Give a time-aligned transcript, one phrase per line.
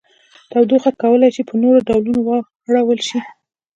[0.51, 3.19] تودوخه کولی شي په نورو ډولونو واړول شي.